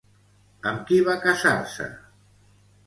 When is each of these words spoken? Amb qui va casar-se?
Amb 0.71 0.81
qui 0.87 0.99
va 1.11 1.19
casar-se? 1.27 1.89